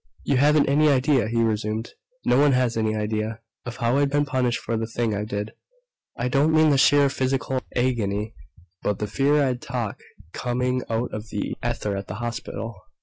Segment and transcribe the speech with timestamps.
[0.23, 1.91] "You haven't any idea," he resumed,
[2.25, 5.51] "no one has any idea, of how I've been punished for the thing I did.
[6.17, 8.33] I don't mean the sheer physical agony
[8.81, 9.99] but the fear that I'd talk
[10.33, 12.73] coming out of the ether at the hospital.